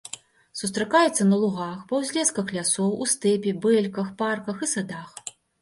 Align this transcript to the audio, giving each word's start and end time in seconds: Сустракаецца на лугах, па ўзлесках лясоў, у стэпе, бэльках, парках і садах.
Сустракаецца 0.61 1.27
на 1.33 1.37
лугах, 1.43 1.83
па 1.93 1.99
ўзлесках 2.01 2.47
лясоў, 2.57 2.89
у 3.05 3.09
стэпе, 3.15 3.55
бэльках, 3.67 4.07
парках 4.23 4.57
і 4.65 4.73
садах. 4.77 5.09